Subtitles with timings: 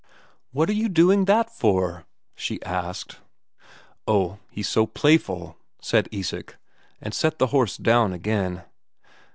[0.51, 3.19] "What are you doing that for?" she asked.
[4.07, 6.57] "Oh, he's so playful," said Isak,
[6.99, 8.63] and set the horse down again.